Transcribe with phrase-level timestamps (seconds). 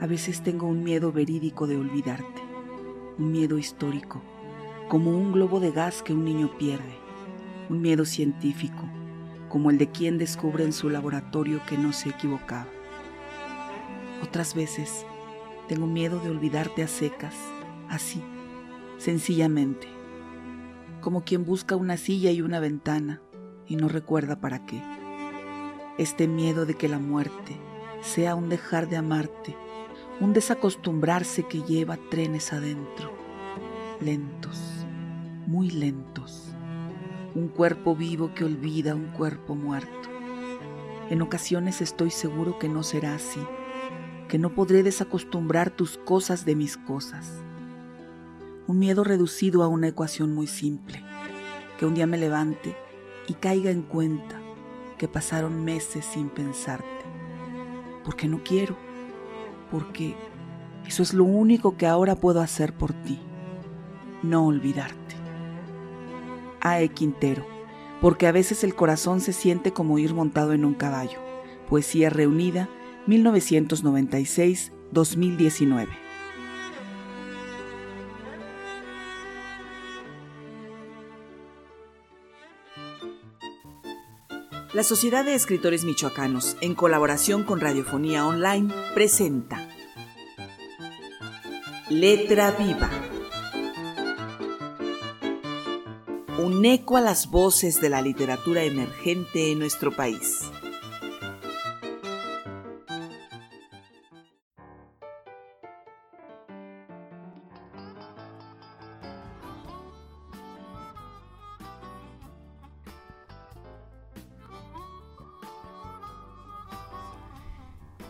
[0.00, 2.42] A veces tengo un miedo verídico de olvidarte,
[3.18, 4.22] un miedo histórico,
[4.88, 6.98] como un globo de gas que un niño pierde,
[7.70, 8.84] un miedo científico,
[9.48, 12.68] como el de quien descubre en su laboratorio que no se equivocaba.
[14.22, 15.06] Otras veces
[15.66, 17.34] tengo miedo de olvidarte a secas,
[17.88, 18.22] así,
[18.98, 19.88] sencillamente,
[21.00, 23.22] como quien busca una silla y una ventana
[23.66, 24.82] y no recuerda para qué.
[25.96, 27.56] Este miedo de que la muerte
[28.02, 29.25] sea un dejar de amarte,
[30.18, 33.12] un desacostumbrarse que lleva trenes adentro,
[34.00, 34.86] lentos,
[35.46, 36.54] muy lentos,
[37.34, 40.08] un cuerpo vivo que olvida un cuerpo muerto.
[41.10, 43.40] En ocasiones estoy seguro que no será así,
[44.28, 47.42] que no podré desacostumbrar tus cosas de mis cosas.
[48.66, 51.04] Un miedo reducido a una ecuación muy simple,
[51.78, 52.74] que un día me levante
[53.28, 54.40] y caiga en cuenta
[54.96, 56.86] que pasaron meses sin pensarte.
[58.02, 58.76] Porque no quiero,
[59.76, 60.16] porque
[60.86, 63.18] eso es lo único que ahora puedo hacer por ti,
[64.22, 65.16] no olvidarte.
[66.62, 67.44] Ae Quintero,
[68.00, 71.18] porque a veces el corazón se siente como ir montado en un caballo.
[71.68, 72.70] Poesía reunida
[73.06, 75.88] 1996-2019.
[84.72, 89.65] La Sociedad de Escritores Michoacanos, en colaboración con Radiofonía Online, presenta
[91.88, 92.90] Letra Viva.
[96.38, 100.50] Un eco a las voces de la literatura emergente en nuestro país.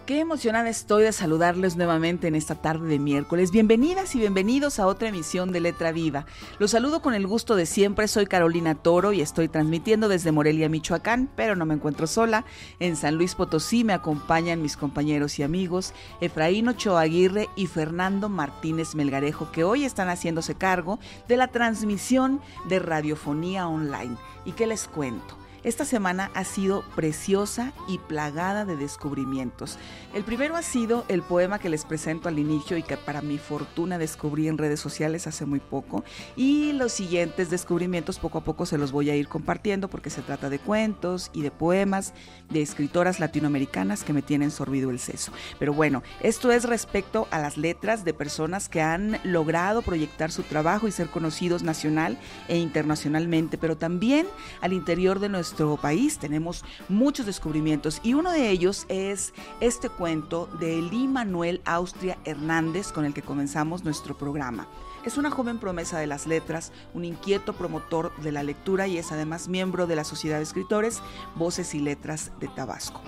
[0.07, 3.51] Qué emocionada estoy de saludarles nuevamente en esta tarde de miércoles.
[3.51, 6.27] Bienvenidas y bienvenidos a otra emisión de Letra Viva.
[6.61, 8.07] Los saludo con el gusto de siempre.
[8.07, 12.45] Soy Carolina Toro y estoy transmitiendo desde Morelia, Michoacán, pero no me encuentro sola.
[12.79, 18.29] En San Luis Potosí me acompañan mis compañeros y amigos Efraín Ochoa Aguirre y Fernando
[18.29, 24.17] Martínez Melgarejo, que hoy están haciéndose cargo de la transmisión de radiofonía online.
[24.45, 25.46] ¿Y qué les cuento?
[25.67, 29.81] Esta semana ha sido preciosa y plagada de descubrimientos.
[30.15, 33.37] El primero ha sido el poema que les presento al inicio y que para mi
[33.37, 36.05] fortuna descubrí en redes sociales hace muy poco.
[36.37, 40.23] Y los siguientes descubrimientos poco a poco se los voy a ir compartiendo porque se
[40.23, 42.15] trata de cuentos y de poemas
[42.49, 45.33] de escritoras latinoamericanas que me tienen sorbido el seso.
[45.59, 50.45] Pero bueno, esto es respecto a las letras de personas que han logrado proyectar su
[50.45, 54.29] trabajo y ser conocidos nacional e internacionalmente, pero también
[54.61, 60.51] al interior de nuestro país tenemos muchos descubrimientos y uno de ellos es este cuento
[60.61, 64.69] de Eli Manuel Austria Hernández con el que comenzamos nuestro programa.
[65.07, 69.13] Es una joven promesa de las letras, un inquieto promotor de la lectura y es
[69.13, 71.01] además miembro de la Sociedad de Escritores
[71.37, 73.01] Voces y Letras de Tabasco.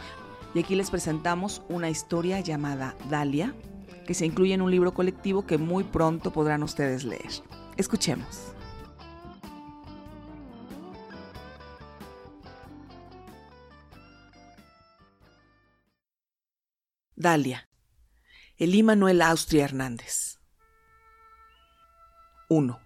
[0.55, 3.55] Y aquí les presentamos una historia llamada Dalia,
[4.07, 7.29] que se incluye en un libro colectivo que muy pronto podrán ustedes leer.
[7.77, 8.55] Escuchemos.
[17.21, 17.69] Dalia.
[18.59, 20.39] Elí Manuel Austria Hernández.
[22.49, 22.81] 1.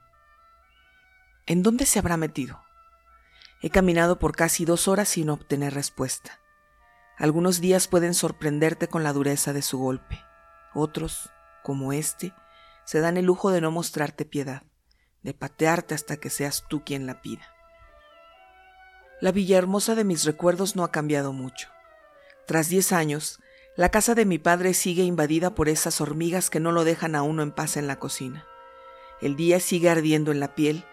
[1.45, 2.63] ¿En dónde se habrá metido?
[3.61, 6.41] He caminado por casi dos horas sin obtener respuesta.
[7.19, 10.19] Algunos días pueden sorprenderte con la dureza de su golpe.
[10.73, 11.29] Otros,
[11.63, 12.33] como este,
[12.87, 14.63] se dan el lujo de no mostrarte piedad,
[15.21, 17.47] de patearte hasta que seas tú quien la pida.
[19.21, 21.69] La Villahermosa de mis recuerdos no ha cambiado mucho.
[22.47, 23.42] Tras diez años,
[23.75, 27.23] la casa de mi padre sigue invadida por esas hormigas que no lo dejan a
[27.23, 28.47] uno en paz en la cocina.
[29.23, 30.85] El día sigue ardiendo en la piel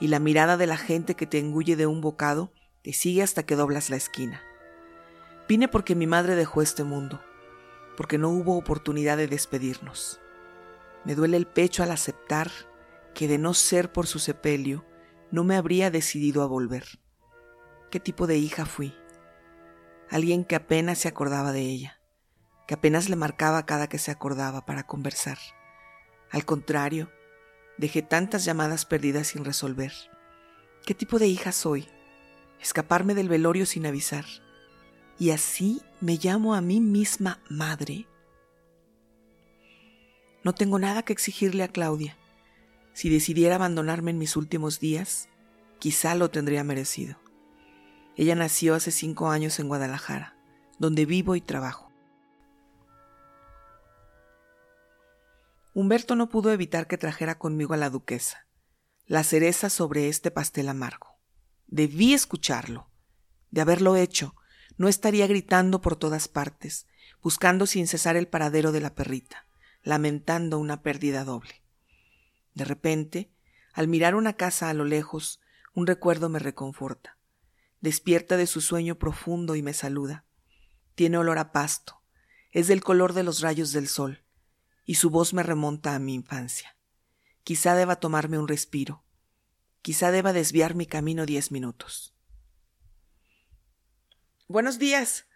[0.00, 2.50] y la mirada de la gente que te engulle de un bocado
[2.82, 4.42] te sigue hasta que doblas la esquina.
[5.46, 7.22] Vine porque mi madre dejó este mundo,
[7.98, 10.18] porque no hubo oportunidad de despedirnos.
[11.04, 12.50] Me duele el pecho al aceptar
[13.14, 14.86] que de no ser por su sepelio,
[15.30, 16.84] no me habría decidido a volver.
[17.90, 18.94] ¿Qué tipo de hija fui?
[20.08, 22.01] Alguien que apenas se acordaba de ella
[22.66, 25.38] que apenas le marcaba cada que se acordaba para conversar.
[26.30, 27.10] Al contrario,
[27.78, 29.92] dejé tantas llamadas perdidas sin resolver.
[30.86, 31.88] ¿Qué tipo de hija soy?
[32.60, 34.24] Escaparme del velorio sin avisar.
[35.18, 38.06] Y así me llamo a mí misma madre.
[40.44, 42.16] No tengo nada que exigirle a Claudia.
[42.94, 45.28] Si decidiera abandonarme en mis últimos días,
[45.78, 47.16] quizá lo tendría merecido.
[48.16, 50.36] Ella nació hace cinco años en Guadalajara,
[50.78, 51.81] donde vivo y trabajo.
[55.74, 58.46] Humberto no pudo evitar que trajera conmigo a la duquesa,
[59.06, 61.18] la cereza sobre este pastel amargo.
[61.66, 62.90] Debí escucharlo.
[63.50, 64.34] De haberlo hecho,
[64.76, 66.86] no estaría gritando por todas partes,
[67.22, 69.46] buscando sin cesar el paradero de la perrita,
[69.82, 71.62] lamentando una pérdida doble.
[72.52, 73.32] De repente,
[73.72, 75.40] al mirar una casa a lo lejos,
[75.72, 77.16] un recuerdo me reconforta.
[77.80, 80.26] Despierta de su sueño profundo y me saluda.
[80.94, 82.02] Tiene olor a pasto,
[82.50, 84.21] es del color de los rayos del sol,
[84.84, 86.76] y su voz me remonta a mi infancia.
[87.44, 89.04] Quizá deba tomarme un respiro,
[89.82, 92.14] quizá deba desviar mi camino diez minutos.
[94.48, 95.26] Buenos días,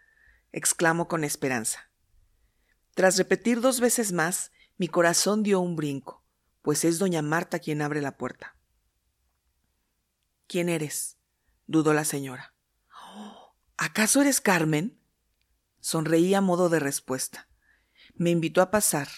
[0.52, 1.90] exclamo con esperanza.
[2.94, 6.24] Tras repetir dos veces más, mi corazón dio un brinco,
[6.62, 8.56] pues es doña Marta quien abre la puerta.
[10.46, 11.18] ¿Quién eres?
[11.66, 12.54] dudó la señora.
[13.76, 14.98] ¿Acaso eres Carmen?
[15.80, 17.48] Sonreí a modo de respuesta.
[18.14, 19.08] Me invitó a pasar.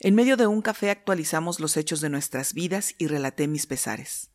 [0.00, 4.30] En medio de un café actualizamos los hechos de nuestras vidas y relaté mis pesares.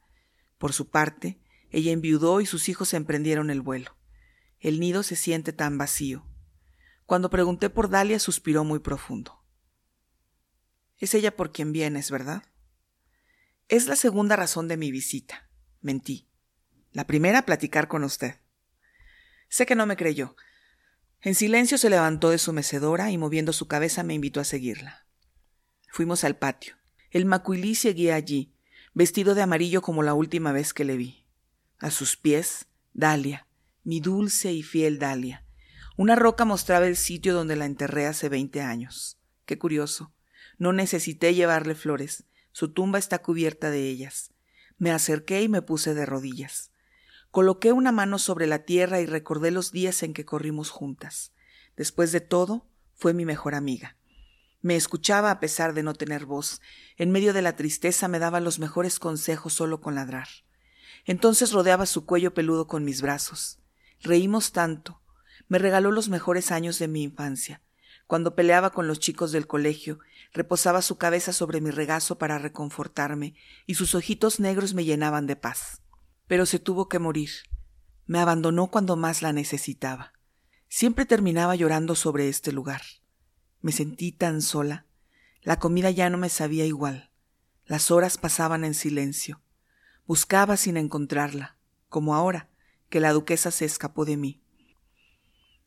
[0.58, 1.40] Por su parte,
[1.70, 3.96] ella enviudó y sus hijos emprendieron el vuelo.
[4.60, 6.26] El nido se siente tan vacío.
[7.06, 9.42] Cuando pregunté por Dalia, suspiró muy profundo.
[10.98, 12.44] Es ella por quien vienes, ¿verdad?
[13.70, 15.50] Es la segunda razón de mi visita.
[15.82, 16.30] Mentí.
[16.92, 18.36] La primera, platicar con usted.
[19.50, 20.36] Sé que no me creyó.
[21.22, 25.08] En silencio se levantó de su mecedora y moviendo su cabeza me invitó a seguirla.
[25.94, 26.74] Fuimos al patio.
[27.12, 28.52] El macuilí seguía allí,
[28.96, 31.24] vestido de amarillo como la última vez que le vi.
[31.78, 33.46] A sus pies, Dalia,
[33.84, 35.46] mi dulce y fiel Dalia.
[35.96, 39.20] Una roca mostraba el sitio donde la enterré hace veinte años.
[39.46, 40.12] Qué curioso.
[40.58, 42.24] No necesité llevarle flores.
[42.54, 44.32] Su tumba está cubierta de ellas.
[44.80, 46.72] Me acerqué y me puse de rodillas.
[47.30, 51.34] Coloqué una mano sobre la tierra y recordé los días en que corrimos juntas.
[51.78, 53.96] Después de todo, fue mi mejor amiga.
[54.64, 56.60] Me escuchaba a pesar de no tener voz.
[56.98, 60.28] En medio de la tristeza me daba los mejores consejos solo con ladrar.
[61.06, 63.60] Entonces rodeaba su cuello peludo con mis brazos.
[64.02, 65.04] Reímos tanto.
[65.48, 67.62] Me regaló los mejores años de mi infancia.
[68.08, 70.00] Cuando peleaba con los chicos del colegio,
[70.34, 73.36] reposaba su cabeza sobre mi regazo para reconfortarme,
[73.68, 75.84] y sus ojitos negros me llenaban de paz
[76.28, 77.30] pero se tuvo que morir.
[78.06, 80.14] Me abandonó cuando más la necesitaba.
[80.68, 82.82] Siempre terminaba llorando sobre este lugar.
[83.64, 84.86] Me sentí tan sola.
[85.42, 87.10] La comida ya no me sabía igual.
[87.66, 89.42] Las horas pasaban en silencio.
[90.06, 91.58] Buscaba sin encontrarla,
[91.90, 92.50] como ahora,
[92.90, 94.44] que la duquesa se escapó de mí.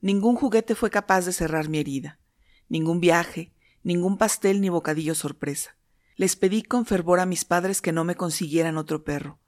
[0.00, 2.20] Ningún juguete fue capaz de cerrar mi herida,
[2.68, 3.52] ningún viaje,
[3.82, 5.76] ningún pastel ni bocadillo sorpresa.
[6.14, 9.40] Les pedí con fervor a mis padres que no me consiguieran otro perro,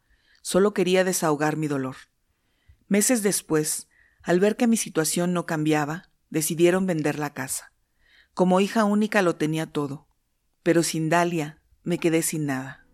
[0.43, 1.97] Solo quería desahogar mi dolor.
[2.87, 3.89] Meses después,
[4.23, 7.73] al ver que mi situación no cambiaba, decidieron vender la casa.
[8.39, 10.07] Como hija única lo tenía todo,
[10.63, 12.87] pero sin Dalia me quedé sin nada.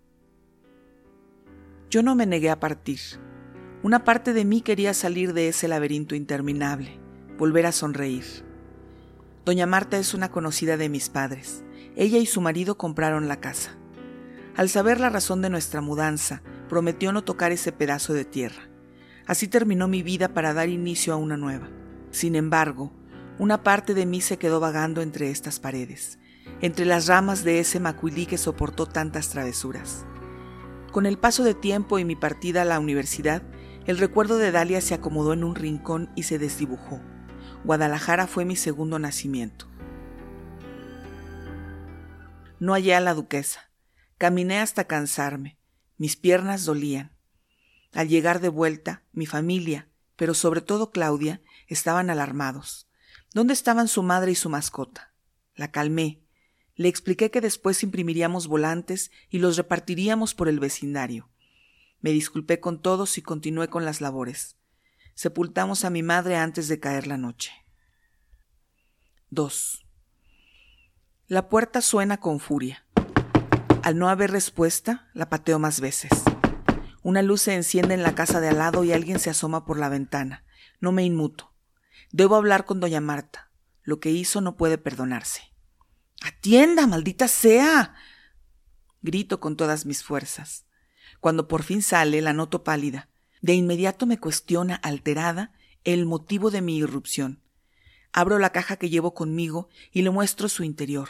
[1.90, 2.98] Yo no me negué a partir.
[3.82, 6.98] Una parte de mí quería salir de ese laberinto interminable,
[7.36, 8.24] volver a sonreír.
[9.44, 11.62] Doña Marta es una conocida de mis padres.
[11.94, 13.76] Ella y su marido compraron la casa.
[14.56, 18.70] Al saber la razón de nuestra mudanza, prometió no tocar ese pedazo de tierra.
[19.26, 21.68] Así terminó mi vida para dar inicio a una nueva.
[22.12, 22.94] Sin embargo,
[23.38, 26.18] una parte de mí se quedó vagando entre estas paredes,
[26.60, 30.04] entre las ramas de ese macuilí que soportó tantas travesuras.
[30.92, 33.42] Con el paso de tiempo y mi partida a la universidad,
[33.86, 37.00] el recuerdo de Dalia se acomodó en un rincón y se desdibujó.
[37.64, 39.66] Guadalajara fue mi segundo nacimiento.
[42.60, 43.70] No hallé a la duquesa.
[44.16, 45.58] Caminé hasta cansarme.
[45.98, 47.16] Mis piernas dolían.
[47.92, 52.88] Al llegar de vuelta, mi familia, pero sobre todo Claudia, estaban alarmados.
[53.34, 55.12] ¿Dónde estaban su madre y su mascota?
[55.56, 56.22] La calmé.
[56.76, 61.28] Le expliqué que después imprimiríamos volantes y los repartiríamos por el vecindario.
[62.00, 64.56] Me disculpé con todos y continué con las labores.
[65.16, 67.50] Sepultamos a mi madre antes de caer la noche.
[69.30, 69.84] 2.
[71.26, 72.86] La puerta suena con furia.
[73.82, 76.12] Al no haber respuesta, la pateo más veces.
[77.02, 79.76] Una luz se enciende en la casa de al lado y alguien se asoma por
[79.76, 80.44] la ventana.
[80.80, 81.53] No me inmuto.
[82.10, 83.50] Debo hablar con doña Marta.
[83.82, 85.42] Lo que hizo no puede perdonarse.
[86.22, 87.94] Atienda, maldita sea.
[89.02, 90.66] Grito con todas mis fuerzas.
[91.20, 93.08] Cuando por fin sale, la noto pálida.
[93.42, 95.52] De inmediato me cuestiona, alterada,
[95.84, 97.42] el motivo de mi irrupción.
[98.12, 101.08] Abro la caja que llevo conmigo y le muestro su interior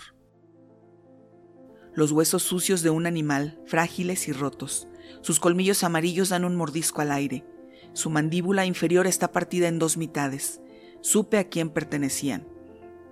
[1.94, 4.88] los huesos sucios de un animal, frágiles y rotos.
[5.22, 7.44] Sus colmillos amarillos dan un mordisco al aire.
[7.92, 10.60] Su mandíbula inferior está partida en dos mitades.
[11.04, 12.48] Supe a quién pertenecían.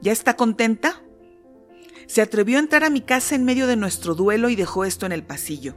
[0.01, 1.03] ¿Ya está contenta?
[2.07, 5.05] Se atrevió a entrar a mi casa en medio de nuestro duelo y dejó esto
[5.05, 5.77] en el pasillo.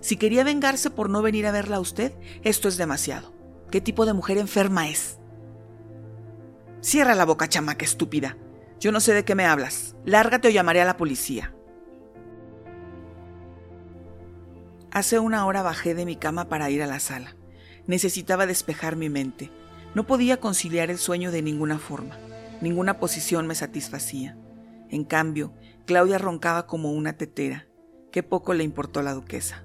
[0.00, 3.32] Si quería vengarse por no venir a verla a usted, esto es demasiado.
[3.70, 5.18] ¿Qué tipo de mujer enferma es?
[6.82, 8.36] Cierra la boca, chamaca estúpida.
[8.78, 9.96] Yo no sé de qué me hablas.
[10.04, 11.54] Lárgate o llamaré a la policía.
[14.90, 17.34] Hace una hora bajé de mi cama para ir a la sala.
[17.86, 19.50] Necesitaba despejar mi mente.
[19.94, 22.16] No podía conciliar el sueño de ninguna forma.
[22.60, 24.36] Ninguna posición me satisfacía.
[24.88, 25.52] En cambio,
[25.86, 27.66] Claudia roncaba como una tetera.
[28.12, 29.64] Qué poco le importó la duquesa.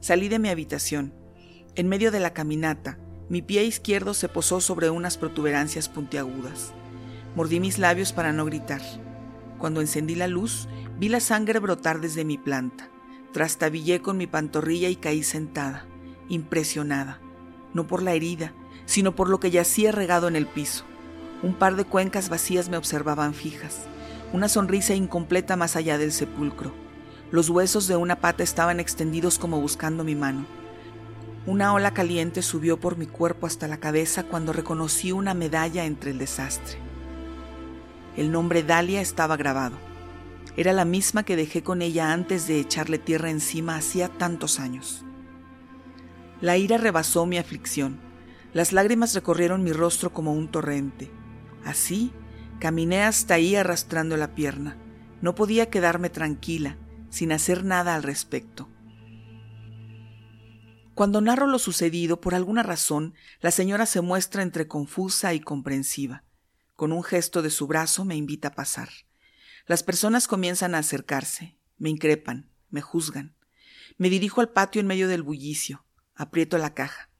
[0.00, 1.14] Salí de mi habitación.
[1.74, 2.98] En medio de la caminata,
[3.28, 6.72] mi pie izquierdo se posó sobre unas protuberancias puntiagudas.
[7.34, 8.82] Mordí mis labios para no gritar.
[9.58, 12.88] Cuando encendí la luz, vi la sangre brotar desde mi planta.
[13.32, 15.86] Trastabillé con mi pantorrilla y caí sentada,
[16.28, 17.20] impresionada,
[17.74, 18.54] no por la herida,
[18.86, 20.84] sino por lo que yacía regado en el piso.
[21.42, 23.82] Un par de cuencas vacías me observaban fijas,
[24.32, 26.72] una sonrisa incompleta más allá del sepulcro.
[27.30, 30.46] Los huesos de una pata estaban extendidos como buscando mi mano.
[31.44, 36.12] Una ola caliente subió por mi cuerpo hasta la cabeza cuando reconocí una medalla entre
[36.12, 36.78] el desastre.
[38.16, 39.76] El nombre Dalia estaba grabado.
[40.56, 45.04] Era la misma que dejé con ella antes de echarle tierra encima hacía tantos años.
[46.40, 48.05] La ira rebasó mi aflicción.
[48.56, 51.10] Las lágrimas recorrieron mi rostro como un torrente.
[51.66, 52.10] Así,
[52.58, 54.78] caminé hasta ahí arrastrando la pierna.
[55.20, 56.78] No podía quedarme tranquila,
[57.10, 58.70] sin hacer nada al respecto.
[60.94, 66.24] Cuando narro lo sucedido, por alguna razón, la señora se muestra entre confusa y comprensiva.
[66.76, 68.88] Con un gesto de su brazo me invita a pasar.
[69.66, 73.36] Las personas comienzan a acercarse, me increpan, me juzgan.
[73.98, 75.84] Me dirijo al patio en medio del bullicio,
[76.14, 77.10] aprieto la caja.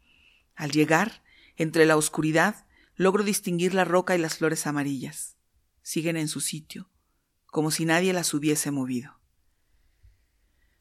[0.54, 1.25] Al llegar,
[1.56, 5.36] entre la oscuridad, logro distinguir la roca y las flores amarillas.
[5.82, 6.90] Siguen en su sitio,
[7.46, 9.20] como si nadie las hubiese movido.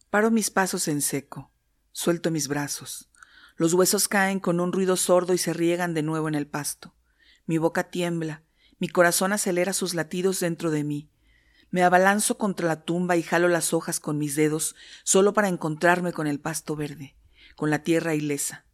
[0.10, 1.51] Paro mis pasos en seco.
[1.91, 3.10] Suelto mis brazos.
[3.58, 6.96] Los huesos caen con un ruido sordo y se riegan de nuevo en el pasto.
[7.46, 8.44] Mi boca tiembla,
[8.79, 11.10] mi corazón acelera sus latidos dentro de mí.
[11.70, 16.12] Me abalanzo contra la tumba y jalo las hojas con mis dedos solo para encontrarme
[16.12, 17.15] con el pasto verde,
[17.55, 18.65] con la tierra ilesa.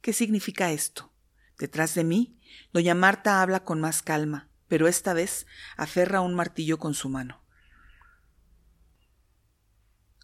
[0.00, 1.13] ¿Qué significa esto?
[1.58, 2.38] Detrás de mí,
[2.72, 5.46] doña Marta habla con más calma, pero esta vez
[5.76, 7.44] aferra un martillo con su mano.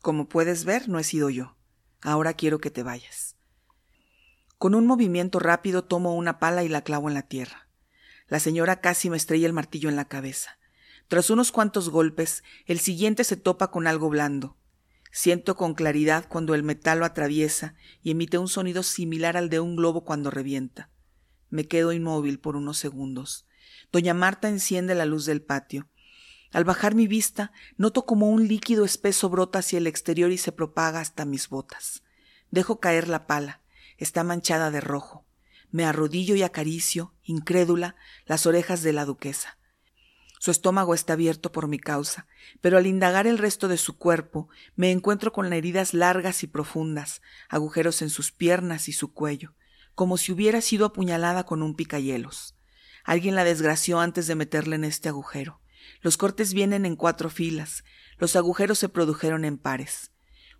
[0.03, 1.57] Como puedes ver, no he sido yo.
[2.01, 3.37] Ahora quiero que te vayas.
[4.59, 7.69] Con un movimiento rápido tomo una pala y la clavo en la tierra.
[8.27, 10.59] La señora casi me estrella el martillo en la cabeza.
[11.09, 14.57] Tras unos cuantos golpes, el siguiente se topa con algo blando.
[15.11, 19.61] Siento con claridad cuando el metal lo atraviesa y emite un sonido similar al de
[19.61, 20.89] un globo cuando revienta.
[21.51, 23.47] Me quedo inmóvil por unos segundos.
[23.93, 25.89] Doña Marta enciende la luz del patio.
[26.53, 30.53] Al bajar mi vista, noto como un líquido espeso brota hacia el exterior y se
[30.53, 32.03] propaga hasta mis botas.
[32.51, 33.61] Dejo caer la pala.
[33.99, 35.27] Está manchada de rojo.
[35.71, 37.95] Me arrodillo y acaricio, incrédula,
[38.27, 39.59] las orejas de la duquesa.
[40.41, 42.27] Su estómago está abierto por mi causa,
[42.63, 47.21] pero al indagar el resto de su cuerpo me encuentro con heridas largas y profundas,
[47.51, 49.55] agujeros en sus piernas y su cuello,
[50.01, 52.55] como si hubiera sido apuñalada con un picayelos.
[53.05, 55.61] Alguien la desgració antes de meterle en este agujero.
[56.01, 57.85] Los cortes vienen en cuatro filas,
[58.17, 60.11] los agujeros se produjeron en pares.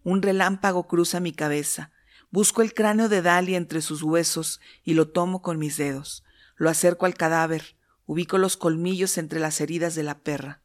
[0.05, 1.91] Un relámpago cruza mi cabeza.
[2.31, 6.23] Busco el cráneo de Dalia entre sus huesos y lo tomo con mis dedos.
[6.57, 7.77] Lo acerco al cadáver.
[8.05, 10.61] Ubico los colmillos entre las heridas de la perra.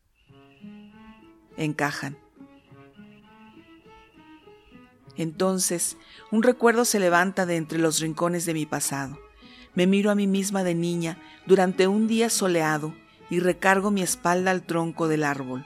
[1.56, 2.25] Encajan.
[5.18, 5.98] Entonces,
[6.32, 9.18] un recuerdo se levanta de entre los rincones de mi pasado.
[9.74, 12.94] Me miro a mí misma de niña durante un día soleado
[13.30, 15.66] y recargo mi espalda al tronco del árbol.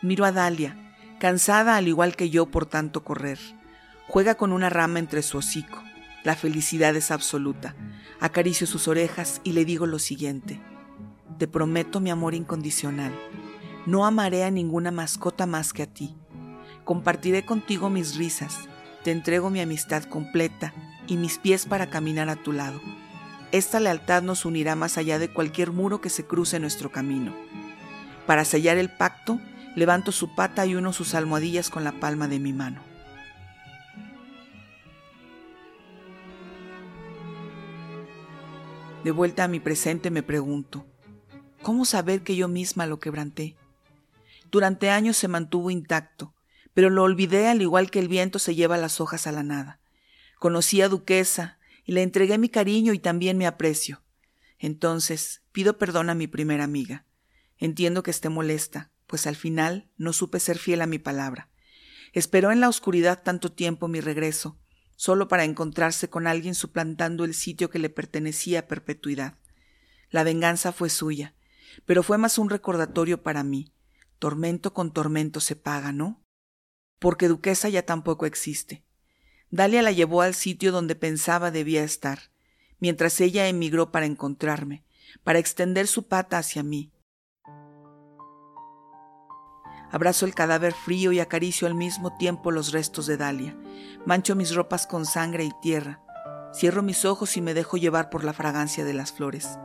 [0.00, 3.38] Miro a Dalia, cansada al igual que yo por tanto correr.
[4.08, 5.82] Juega con una rama entre su hocico.
[6.24, 7.74] La felicidad es absoluta.
[8.20, 10.60] Acaricio sus orejas y le digo lo siguiente.
[11.38, 13.12] Te prometo mi amor incondicional.
[13.86, 16.14] No amaré a ninguna mascota más que a ti.
[16.84, 18.68] Compartiré contigo mis risas.
[19.04, 20.72] Te entrego mi amistad completa
[21.08, 22.80] y mis pies para caminar a tu lado.
[23.50, 27.34] Esta lealtad nos unirá más allá de cualquier muro que se cruce nuestro camino.
[28.26, 29.40] Para sellar el pacto,
[29.74, 32.80] levanto su pata y uno sus almohadillas con la palma de mi mano.
[39.02, 40.86] De vuelta a mi presente me pregunto,
[41.60, 43.56] ¿cómo saber que yo misma lo quebranté?
[44.52, 46.32] Durante años se mantuvo intacto,
[46.74, 49.80] pero lo olvidé al igual que el viento se lleva las hojas a la nada.
[50.38, 54.02] Conocí a Duquesa, y le entregué mi cariño y también mi aprecio.
[54.58, 57.06] Entonces pido perdón a mi primera amiga.
[57.58, 61.50] Entiendo que esté molesta, pues al final no supe ser fiel a mi palabra.
[62.12, 64.58] Esperó en la oscuridad tanto tiempo mi regreso,
[64.96, 69.38] solo para encontrarse con alguien suplantando el sitio que le pertenecía a perpetuidad.
[70.10, 71.34] La venganza fue suya,
[71.86, 73.72] pero fue más un recordatorio para mí.
[74.18, 76.22] Tormento con tormento se paga, ¿no?
[77.02, 78.84] Porque Duquesa ya tampoco existe.
[79.50, 82.30] Dalia la llevó al sitio donde pensaba debía estar,
[82.78, 84.84] mientras ella emigró para encontrarme,
[85.24, 86.92] para extender su pata hacia mí.
[89.90, 93.58] Abrazo el cadáver frío y acaricio al mismo tiempo los restos de Dalia.
[94.06, 96.00] Mancho mis ropas con sangre y tierra.
[96.54, 99.58] Cierro mis ojos y me dejo llevar por la fragancia de las flores.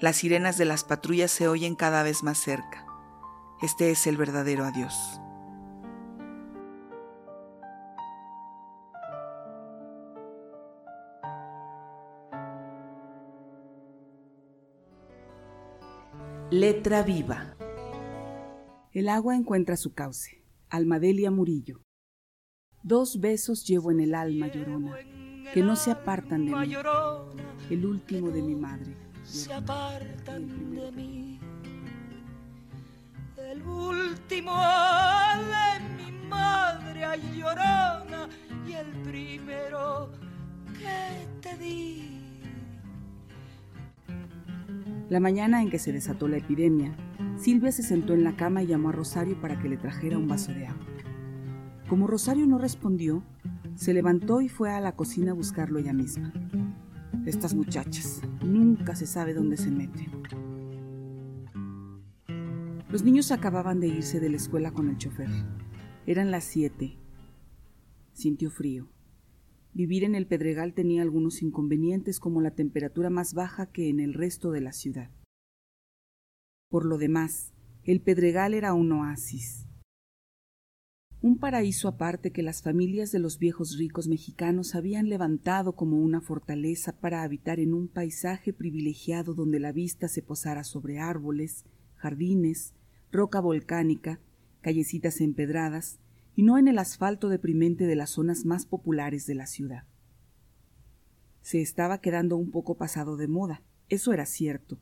[0.00, 2.84] Las sirenas de las patrullas se oyen cada vez más cerca.
[3.62, 5.20] Este es el verdadero adiós.
[16.52, 17.56] Letra viva.
[18.92, 20.44] El agua encuentra su cauce.
[20.68, 21.80] Almadelia Murillo.
[22.82, 24.98] Dos besos llevo en el alma llorona,
[25.54, 26.74] que no se apartan de mí.
[27.70, 28.94] El último de mi madre.
[29.24, 31.40] Se apartan de mí.
[33.38, 38.28] El último de mi madre ay llorona
[38.68, 40.12] y el primero
[40.78, 42.21] que te di.
[45.12, 46.96] La mañana en que se desató la epidemia,
[47.36, 50.26] Silvia se sentó en la cama y llamó a Rosario para que le trajera un
[50.26, 50.86] vaso de agua.
[51.86, 53.22] Como Rosario no respondió,
[53.74, 56.32] se levantó y fue a la cocina a buscarlo ella misma.
[57.26, 60.10] Estas muchachas, nunca se sabe dónde se meten.
[62.88, 65.28] Los niños acababan de irse de la escuela con el chofer.
[66.06, 66.96] Eran las siete.
[68.14, 68.88] Sintió frío.
[69.74, 74.12] Vivir en el Pedregal tenía algunos inconvenientes como la temperatura más baja que en el
[74.12, 75.10] resto de la ciudad.
[76.68, 79.66] Por lo demás, el Pedregal era un oasis.
[81.22, 86.20] Un paraíso aparte que las familias de los viejos ricos mexicanos habían levantado como una
[86.20, 92.74] fortaleza para habitar en un paisaje privilegiado donde la vista se posara sobre árboles, jardines,
[93.10, 94.20] roca volcánica,
[94.62, 96.00] callecitas empedradas,
[96.34, 99.84] y no en el asfalto deprimente de las zonas más populares de la ciudad.
[101.42, 104.78] Se estaba quedando un poco pasado de moda, eso era cierto,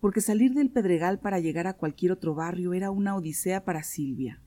[0.00, 4.40] porque salir del Pedregal para llegar a cualquier otro barrio era una odisea para Silvia.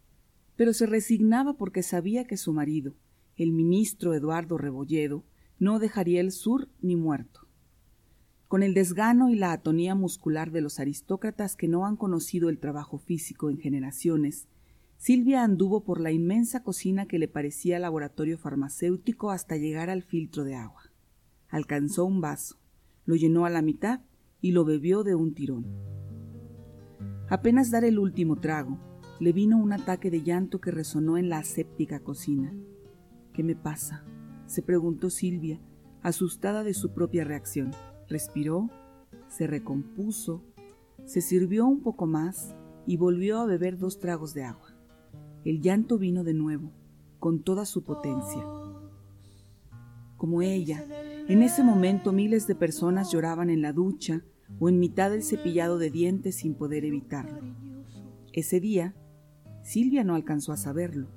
[0.55, 2.95] Pero se resignaba porque sabía que su marido,
[3.35, 5.23] el ministro Eduardo Rebolledo,
[5.59, 7.47] no dejaría el sur ni muerto.
[8.47, 12.59] Con el desgano y la atonía muscular de los aristócratas que no han conocido el
[12.59, 14.47] trabajo físico en generaciones,
[14.97, 20.43] Silvia anduvo por la inmensa cocina que le parecía laboratorio farmacéutico hasta llegar al filtro
[20.43, 20.81] de agua.
[21.49, 22.57] Alcanzó un vaso,
[23.05, 24.01] lo llenó a la mitad
[24.41, 25.65] y lo bebió de un tirón.
[27.29, 28.79] Apenas dar el último trago,
[29.19, 32.53] le vino un ataque de llanto que resonó en la aséptica cocina.
[33.33, 34.03] ¿Qué me pasa?
[34.47, 35.59] se preguntó Silvia,
[36.01, 37.71] asustada de su propia reacción.
[38.07, 38.69] Respiró,
[39.27, 40.43] se recompuso,
[41.05, 42.55] se sirvió un poco más
[42.85, 44.66] y volvió a beber dos tragos de agua.
[45.47, 46.73] El llanto vino de nuevo,
[47.19, 48.43] con toda su potencia.
[50.17, 50.85] Como ella,
[51.29, 54.25] en ese momento miles de personas lloraban en la ducha
[54.59, 57.39] o en mitad del cepillado de dientes sin poder evitarlo.
[58.33, 58.93] Ese día,
[59.63, 61.07] Silvia no alcanzó a saberlo.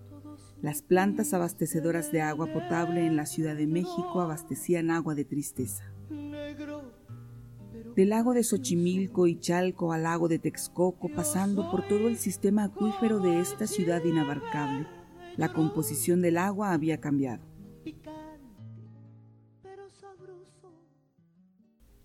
[0.62, 5.93] Las plantas abastecedoras de agua potable en la Ciudad de México abastecían agua de tristeza.
[7.96, 12.64] Del lago de Xochimilco y Chalco al lago de Texcoco, pasando por todo el sistema
[12.64, 14.87] acuífero de esta ciudad inabarcable,
[15.37, 17.44] la composición del agua había cambiado.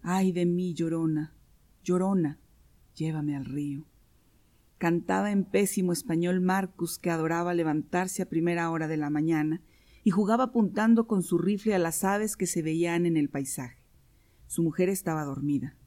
[0.02, 1.36] Ay de mí, llorona,
[1.84, 2.40] llorona,
[2.96, 3.86] llévame al río.
[4.78, 9.62] Cantaba en pésimo español Marcus, que adoraba levantarse a primera hora de la mañana
[10.04, 13.85] y jugaba apuntando con su rifle a las aves que se veían en el paisaje.
[14.48, 15.78] Su mujer estaba dormida.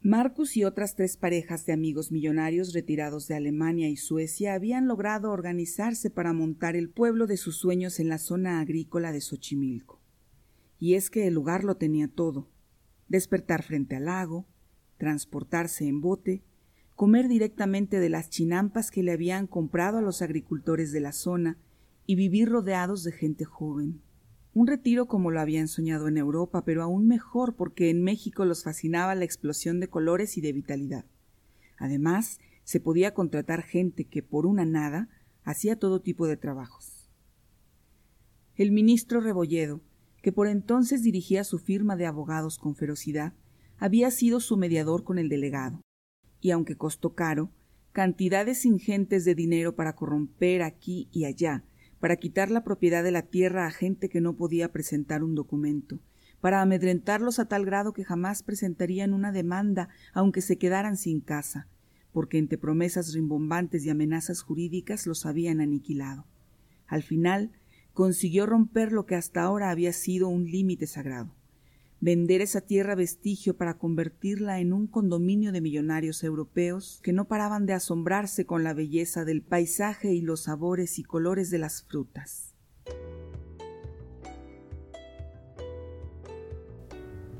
[0.00, 5.30] Marcus y otras tres parejas de amigos millonarios retirados de Alemania y Suecia habían logrado
[5.30, 10.02] organizarse para montar el pueblo de sus sueños en la zona agrícola de Xochimilco.
[10.78, 12.50] Y es que el lugar lo tenía todo
[13.08, 14.46] despertar frente al lago,
[14.98, 16.42] transportarse en bote,
[16.94, 21.58] comer directamente de las chinampas que le habían comprado a los agricultores de la zona
[22.06, 24.02] y vivir rodeados de gente joven.
[24.54, 28.62] Un retiro como lo habían soñado en Europa, pero aún mejor porque en México los
[28.62, 31.04] fascinaba la explosión de colores y de vitalidad.
[31.76, 35.08] Además, se podía contratar gente que por una nada
[35.42, 37.10] hacía todo tipo de trabajos.
[38.54, 39.80] El ministro Rebolledo,
[40.22, 43.34] que por entonces dirigía su firma de abogados con ferocidad,
[43.76, 45.80] había sido su mediador con el delegado,
[46.40, 47.50] y aunque costó caro,
[47.90, 51.64] cantidades ingentes de dinero para corromper aquí y allá,
[52.04, 56.00] para quitar la propiedad de la tierra a gente que no podía presentar un documento,
[56.42, 61.66] para amedrentarlos a tal grado que jamás presentarían una demanda aunque se quedaran sin casa,
[62.12, 66.26] porque entre promesas rimbombantes y amenazas jurídicas los habían aniquilado.
[66.86, 67.52] Al final
[67.94, 71.34] consiguió romper lo que hasta ahora había sido un límite sagrado
[72.04, 77.64] vender esa tierra vestigio para convertirla en un condominio de millonarios europeos que no paraban
[77.64, 82.54] de asombrarse con la belleza del paisaje y los sabores y colores de las frutas.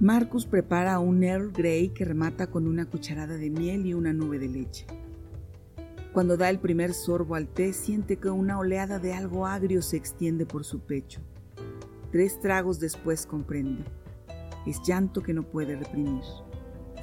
[0.01, 4.39] Marcus prepara un Earl Grey que remata con una cucharada de miel y una nube
[4.39, 4.87] de leche.
[6.15, 9.99] Cuando da el primer sorbo al té, siente que una oleada de algo agrio se
[9.99, 11.21] extiende por su pecho.
[12.13, 13.85] Tres tragos después comprende.
[14.67, 16.23] Es llanto que no puede reprimir.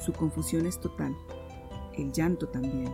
[0.03, 1.15] Su confusión es total.
[1.95, 2.91] El llanto también.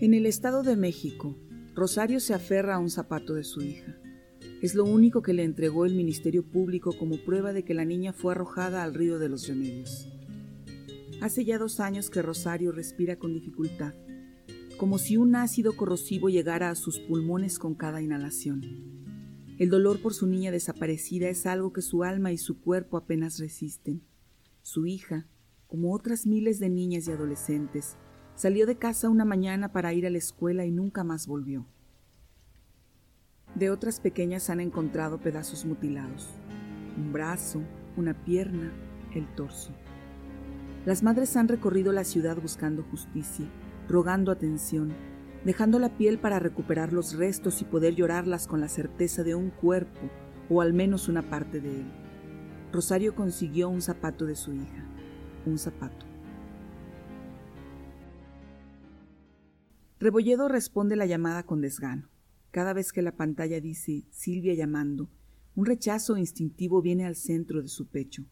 [0.00, 1.36] En el Estado de México,
[1.74, 3.98] Rosario se aferra a un zapato de su hija.
[4.62, 8.12] Es lo único que le entregó el Ministerio Público como prueba de que la niña
[8.12, 10.08] fue arrojada al río de los remedios.
[11.20, 13.92] Hace ya dos años que Rosario respira con dificultad
[14.78, 18.62] como si un ácido corrosivo llegara a sus pulmones con cada inhalación.
[19.58, 23.40] El dolor por su niña desaparecida es algo que su alma y su cuerpo apenas
[23.40, 24.02] resisten.
[24.62, 25.26] Su hija,
[25.66, 27.96] como otras miles de niñas y adolescentes,
[28.36, 31.66] salió de casa una mañana para ir a la escuela y nunca más volvió.
[33.56, 36.28] De otras pequeñas han encontrado pedazos mutilados,
[36.96, 37.62] un brazo,
[37.96, 38.72] una pierna,
[39.12, 39.72] el torso.
[40.86, 43.50] Las madres han recorrido la ciudad buscando justicia
[43.88, 44.92] rogando atención,
[45.44, 49.50] dejando la piel para recuperar los restos y poder llorarlas con la certeza de un
[49.50, 50.10] cuerpo
[50.50, 51.86] o al menos una parte de él.
[52.72, 54.84] Rosario consiguió un zapato de su hija,
[55.46, 56.06] un zapato.
[60.00, 62.08] Rebolledo responde la llamada con desgano.
[62.50, 65.08] Cada vez que la pantalla dice Silvia llamando,
[65.54, 68.24] un rechazo instintivo viene al centro de su pecho,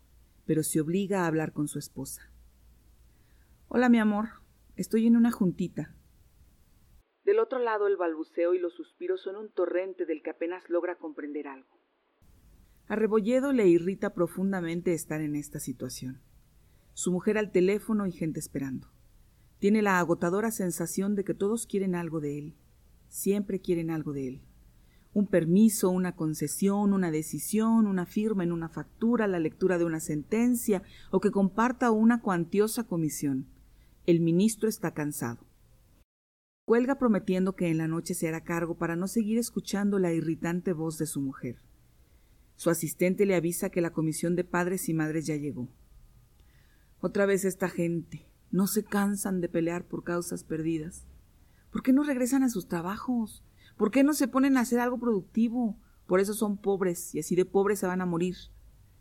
[0.45, 2.23] pero se obliga a hablar con su esposa.
[3.69, 4.29] Hola, mi amor,
[4.77, 5.97] Estoy en una juntita.
[7.25, 10.99] Del otro lado el balbuceo y los suspiros son un torrente del que apenas logra
[10.99, 11.81] comprender algo.
[12.87, 16.21] A Rebolledo le irrita profundamente estar en esta situación.
[16.93, 18.89] Su mujer al teléfono y gente esperando.
[19.61, 22.55] Tiene la agotadora sensación de que todos quieren algo de él.
[23.09, 24.43] Siempre quieren algo de él.
[25.15, 30.01] Un permiso, una concesión, una decisión, una firma en una factura, la lectura de una
[30.01, 33.56] sentencia o que comparta una cuantiosa comisión.
[34.07, 35.45] El ministro está cansado.
[36.65, 40.73] Cuelga prometiendo que en la noche se hará cargo para no seguir escuchando la irritante
[40.73, 41.61] voz de su mujer.
[42.55, 45.69] Su asistente le avisa que la comisión de padres y madres ya llegó.
[47.01, 48.31] Otra vez esta gente.
[48.53, 51.05] No se cansan de pelear por causas perdidas.
[51.73, 53.45] ¿Por qué no regresan a sus trabajos?
[53.77, 55.81] ¿Por qué no se ponen a hacer algo productivo?
[56.07, 58.37] Por eso son pobres y así de pobres se van a morir.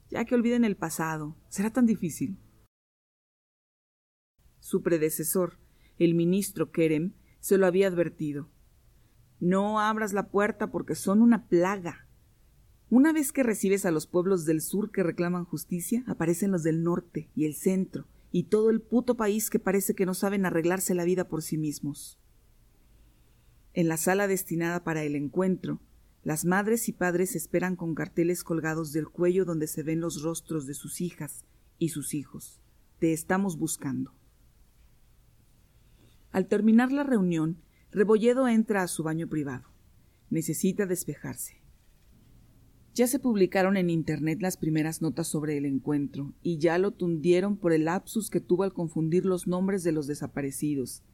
[0.09, 1.37] Ya que olviden el pasado.
[1.47, 2.39] ¿Será tan difícil?
[4.65, 5.59] Su predecesor,
[5.99, 8.49] el ministro Kerem, se lo había advertido.
[9.39, 12.07] No abras la puerta porque son una plaga.
[12.89, 16.81] Una vez que recibes a los pueblos del sur que reclaman justicia, aparecen los del
[16.81, 20.95] norte y el centro, y todo el puto país que parece que no saben arreglarse
[20.95, 22.19] la vida por sí mismos.
[23.75, 25.79] En la sala destinada para el encuentro,
[26.23, 30.65] las madres y padres esperan con carteles colgados del cuello donde se ven los rostros
[30.65, 31.45] de sus hijas
[31.77, 32.59] y sus hijos.
[32.97, 34.11] Te estamos buscando.
[36.35, 39.69] Al terminar la reunión, Rebolledo entra a su baño privado.
[40.29, 41.61] Necesita despejarse.
[42.93, 47.55] Ya se publicaron en Internet las primeras notas sobre el encuentro, y ya lo tundieron
[47.55, 51.05] por el lapsus que tuvo al confundir los nombres de los desaparecidos.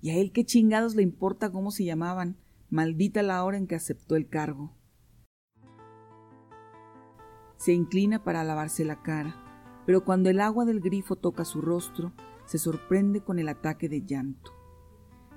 [0.00, 2.38] Y a él qué chingados le importa cómo se llamaban,
[2.70, 4.74] maldita la hora en que aceptó el cargo.
[7.58, 12.14] Se inclina para lavarse la cara, pero cuando el agua del grifo toca su rostro,
[12.46, 14.61] se sorprende con el ataque de llanto.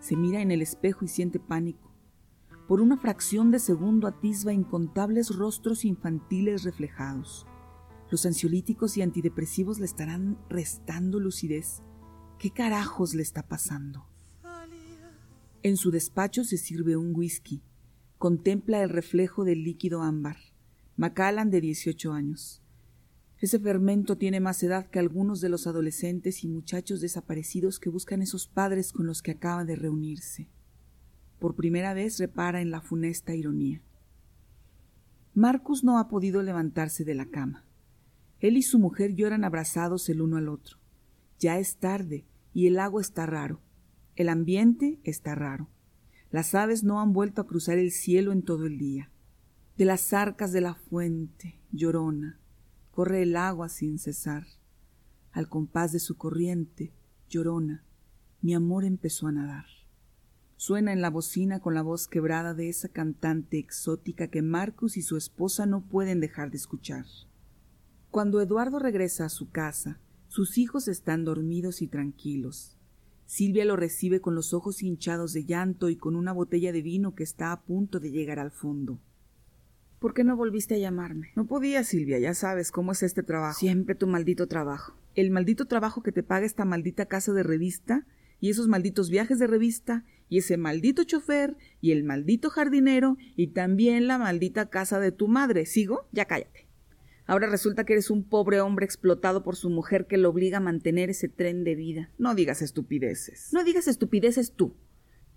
[0.05, 1.91] Se mira en el espejo y siente pánico.
[2.67, 7.47] Por una fracción de segundo atisba incontables rostros infantiles reflejados.
[8.11, 11.81] Los ansiolíticos y antidepresivos le estarán restando lucidez.
[12.37, 14.05] ¿Qué carajos le está pasando?
[15.63, 17.63] En su despacho se sirve un whisky.
[18.19, 20.37] Contempla el reflejo del líquido ámbar.
[20.97, 22.61] Macallan de 18 años.
[23.45, 28.23] Ese fermento tiene más edad que algunos de los adolescentes y muchachos desaparecidos que buscan
[28.23, 30.49] esos padres con los que acaba de reunirse.
[31.37, 33.83] Por primera vez repara en la funesta ironía.
[35.35, 37.67] Marcus no ha podido levantarse de la cama.
[38.39, 40.79] Él y su mujer lloran abrazados el uno al otro.
[41.37, 43.61] Ya es tarde y el agua está raro.
[44.15, 45.69] El ambiente está raro.
[46.31, 49.11] Las aves no han vuelto a cruzar el cielo en todo el día.
[49.77, 52.39] De las arcas de la fuente, llorona,
[52.95, 54.47] corre el agua sin cesar.
[55.33, 56.93] Al compás de su corriente,
[57.27, 57.83] llorona,
[58.41, 59.65] mi amor empezó a nadar.
[60.55, 65.01] Suena en la bocina con la voz quebrada de esa cantante exótica que Marcus y
[65.01, 67.05] su esposa no pueden dejar de escuchar.
[68.11, 72.77] Cuando Eduardo regresa a su casa, sus hijos están dormidos y tranquilos.
[73.25, 77.13] Silvia lo recibe con los ojos hinchados de llanto y con una botella de vino
[77.13, 79.01] que está a punto de llegar al fondo.
[79.99, 81.31] ¿Por qué no volviste a llamarme?
[81.35, 83.59] No podía, Silvia, ya sabes cómo es este trabajo.
[83.59, 84.97] Siempre tu maldito trabajo.
[85.15, 88.05] El maldito trabajo que te paga esta maldita casa de revista
[88.39, 93.47] y esos malditos viajes de revista y ese maldito chofer y el maldito jardinero y
[93.47, 95.65] también la maldita casa de tu madre.
[95.65, 96.07] ¿Sigo?
[96.11, 96.67] Ya cállate.
[97.27, 100.61] Ahora resulta que eres un pobre hombre explotado por su mujer que lo obliga a
[100.61, 102.11] mantener ese tren de vida.
[102.19, 103.49] No digas estupideces.
[103.51, 104.75] No digas estupideces tú.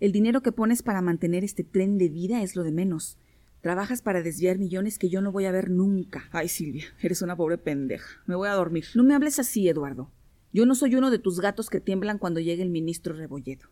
[0.00, 3.18] El dinero que pones para mantener este tren de vida es lo de menos.
[3.60, 6.28] Trabajas para desviar millones que yo no voy a ver nunca.
[6.30, 8.22] Ay, Silvia, eres una pobre pendeja.
[8.26, 8.84] Me voy a dormir.
[8.94, 10.12] No me hables así, Eduardo.
[10.52, 13.68] Yo no soy uno de tus gatos que tiemblan cuando llegue el ministro Rebolledo.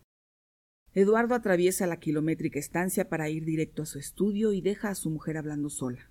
[0.92, 5.10] Eduardo atraviesa la kilométrica estancia para ir directo a su estudio y deja a su
[5.10, 6.10] mujer hablando sola.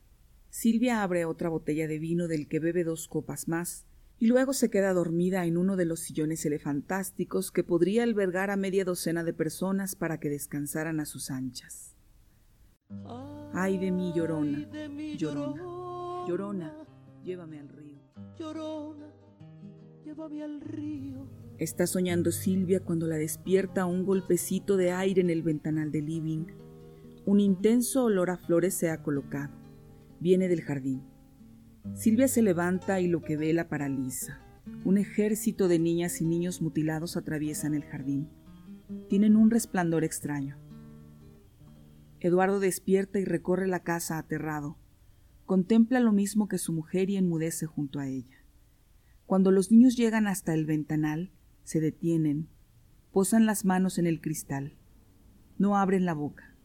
[0.49, 3.85] Silvia abre otra botella de vino del que bebe dos copas más
[4.19, 8.55] y luego se queda dormida en uno de los sillones elefantásticos que podría albergar a
[8.55, 11.95] media docena de personas para que descansaran a sus anchas.
[13.55, 14.67] Ay de mí, llorona,
[15.17, 16.73] llorona, llorona,
[17.23, 17.99] llévame al río.
[18.37, 19.13] Llorona,
[20.03, 21.27] llévame al río.
[21.57, 26.45] Está soñando Silvia cuando la despierta un golpecito de aire en el ventanal del living.
[27.25, 29.65] Un intenso olor a flores se ha colocado
[30.19, 31.03] viene del jardín.
[31.93, 34.41] Silvia se levanta y lo que ve la paraliza.
[34.83, 38.27] Un ejército de niñas y niños mutilados atraviesan el jardín.
[39.07, 40.57] Tienen un resplandor extraño.
[42.25, 44.79] Eduardo despierta y recorre la casa aterrado.
[45.45, 48.43] Contempla lo mismo que su mujer y enmudece junto a ella.
[49.27, 51.31] Cuando los niños llegan hasta el ventanal,
[51.65, 52.49] se detienen,
[53.11, 54.73] posan las manos en el cristal.
[55.59, 56.55] No abren la boca.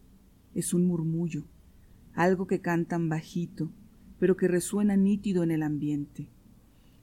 [0.55, 1.45] Es un murmullo
[2.15, 3.71] algo que cantan bajito,
[4.19, 6.31] pero que resuena nítido en el ambiente.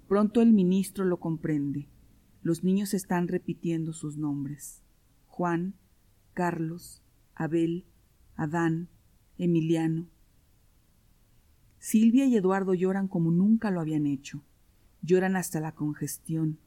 [0.07, 1.89] Pronto el ministro lo comprende.
[2.41, 4.81] Los niños están repitiendo sus nombres.
[5.27, 5.75] Juan,
[6.33, 7.03] Carlos,
[7.35, 7.85] Abel,
[8.37, 8.87] Adán,
[9.39, 10.05] Emiliano.
[11.79, 14.43] Silvia y Eduardo lloran como nunca lo habían hecho.
[15.01, 16.59] Lloran hasta la congestión,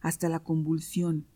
[0.00, 1.26] hasta la convulsión.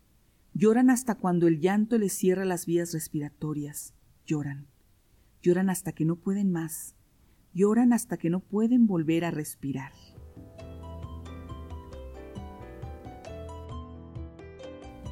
[0.55, 3.93] Lloran hasta cuando el llanto les cierra las vías respiratorias.
[4.25, 4.65] Lloran.
[5.43, 6.95] Lloran hasta que no pueden más.
[7.53, 9.91] Lloran hasta que no pueden volver a respirar.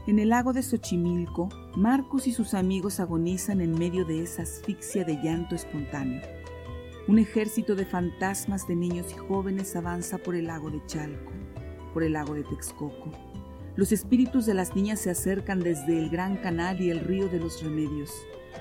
[0.07, 5.05] En el lago de Xochimilco, Marcos y sus amigos agonizan en medio de esa asfixia
[5.05, 6.21] de llanto espontáneo.
[7.07, 11.31] Un ejército de fantasmas de niños y jóvenes avanza por el lago de Chalco,
[11.93, 13.11] por el lago de Texcoco.
[13.77, 17.39] Los espíritus de las niñas se acercan desde el Gran Canal y el río de
[17.39, 18.11] los Remedios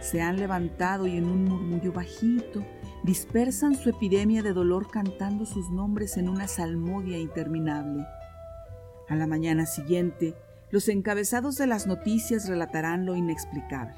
[0.01, 2.65] se han levantado y en un murmullo bajito
[3.03, 8.07] dispersan su epidemia de dolor cantando sus nombres en una salmodia interminable.
[9.09, 10.35] A la mañana siguiente,
[10.71, 13.95] los encabezados de las noticias relatarán lo inexplicable.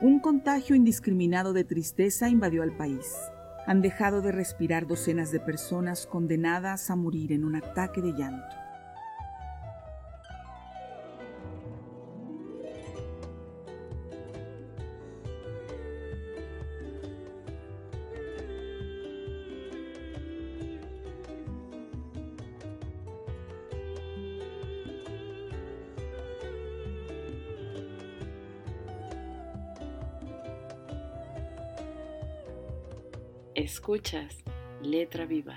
[0.00, 3.14] Un contagio indiscriminado de tristeza invadió al país.
[3.66, 8.56] Han dejado de respirar docenas de personas condenadas a morir en un ataque de llanto.
[33.88, 34.44] Escuchas
[34.82, 35.56] Letra Viva.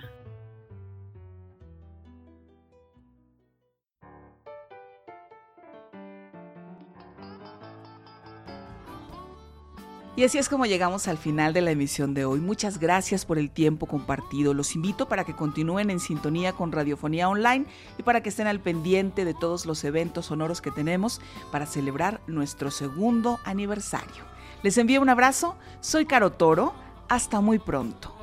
[10.15, 12.39] Y así es como llegamos al final de la emisión de hoy.
[12.39, 14.53] Muchas gracias por el tiempo compartido.
[14.53, 17.65] Los invito para que continúen en sintonía con Radiofonía Online
[17.97, 21.19] y para que estén al pendiente de todos los eventos sonoros que tenemos
[21.51, 24.23] para celebrar nuestro segundo aniversario.
[24.63, 25.57] Les envío un abrazo.
[25.81, 26.73] Soy Caro Toro.
[27.09, 28.20] Hasta muy pronto.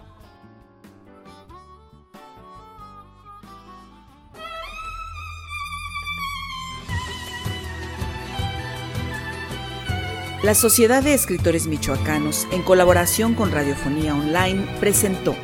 [10.48, 15.36] La Sociedad de Escritores Michoacanos, en colaboración con Radiofonía Online, presentó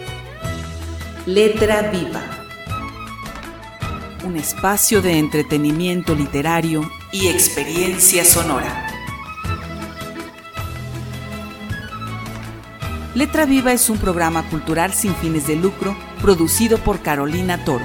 [1.27, 2.23] Letra Viva,
[4.25, 8.87] un espacio de entretenimiento literario y experiencia sonora.
[13.15, 17.85] Letra Viva es un programa cultural sin fines de lucro producido por Carolina Toro.